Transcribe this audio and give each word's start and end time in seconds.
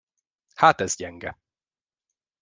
Hát 0.55 0.81
ez 0.81 0.95
gyenge. 0.95 1.37